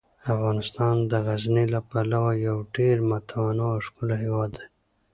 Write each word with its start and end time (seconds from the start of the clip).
افغانستان 0.33 0.95
د 1.11 1.13
غزني 1.25 1.65
له 1.73 1.79
پلوه 1.89 2.31
یو 2.47 2.57
ډیر 2.75 2.97
متنوع 3.09 3.69
او 3.75 3.83
ښکلی 3.87 4.15
هیواد 4.23 4.51
دی. 4.57 4.65